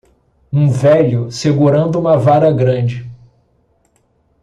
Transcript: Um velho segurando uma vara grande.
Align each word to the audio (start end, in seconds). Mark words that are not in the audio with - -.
Um 0.51 0.67
velho 0.71 1.29
segurando 1.31 1.99
uma 1.99 2.17
vara 2.17 2.51
grande. 2.51 3.07